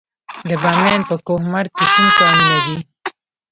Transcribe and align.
د 0.49 0.51
بامیان 0.61 1.01
په 1.09 1.15
کهمرد 1.27 1.69
کې 1.77 1.85
کوم 1.93 2.07
کانونه 2.19 2.57
دي؟ 2.65 2.77